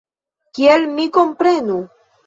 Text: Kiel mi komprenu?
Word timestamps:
Kiel 0.59 0.89
mi 0.95 1.07
komprenu? 1.19 1.81